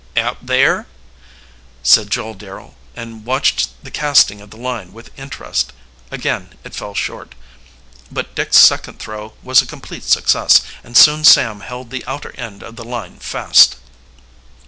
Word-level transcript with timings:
"Out 0.17 0.43
there," 0.43 0.87
said 1.83 2.09
Joel 2.09 2.33
Darrel, 2.33 2.73
and 2.95 3.23
watched 3.23 3.69
the 3.83 3.91
casting 3.91 4.41
of 4.41 4.49
the 4.49 4.57
line 4.57 4.93
with 4.93 5.11
interest. 5.15 5.73
Again 6.09 6.55
it 6.63 6.73
fell 6.73 6.95
short, 6.95 7.35
but 8.11 8.33
Dick's 8.33 8.57
second 8.57 8.97
throw 8.97 9.33
was 9.43 9.61
a 9.61 9.67
complete 9.67 10.03
success, 10.05 10.63
and 10.83 10.97
soon 10.97 11.23
Sam 11.23 11.59
held 11.59 11.91
the 11.91 12.03
outer 12.07 12.35
end 12.35 12.63
of 12.63 12.77
the 12.77 12.83
line 12.83 13.19
fast. 13.19 13.75